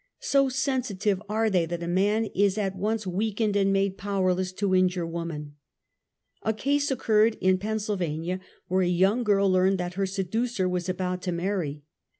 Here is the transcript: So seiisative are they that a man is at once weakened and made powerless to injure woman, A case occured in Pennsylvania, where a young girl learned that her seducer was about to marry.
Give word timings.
So 0.21 0.47
seiisative 0.49 1.19
are 1.29 1.47
they 1.47 1.67
that 1.67 1.83
a 1.83 1.87
man 1.87 2.25
is 2.33 2.57
at 2.57 2.75
once 2.75 3.05
weakened 3.05 3.55
and 3.55 3.71
made 3.71 3.99
powerless 3.99 4.51
to 4.53 4.73
injure 4.73 5.05
woman, 5.05 5.57
A 6.41 6.53
case 6.53 6.89
occured 6.89 7.37
in 7.39 7.59
Pennsylvania, 7.59 8.39
where 8.67 8.81
a 8.81 8.87
young 8.87 9.21
girl 9.23 9.47
learned 9.47 9.77
that 9.77 9.93
her 9.93 10.07
seducer 10.07 10.67
was 10.67 10.89
about 10.89 11.21
to 11.21 11.31
marry. 11.31 11.83